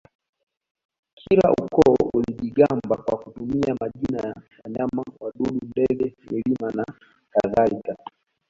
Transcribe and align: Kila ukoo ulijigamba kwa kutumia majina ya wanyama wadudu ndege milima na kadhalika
Kila 1.17 1.49
ukoo 1.51 2.09
ulijigamba 2.17 2.97
kwa 3.05 3.17
kutumia 3.19 3.75
majina 3.81 4.19
ya 4.27 4.35
wanyama 4.63 5.03
wadudu 5.19 5.59
ndege 5.67 6.15
milima 6.31 6.71
na 6.71 6.85
kadhalika 7.29 7.97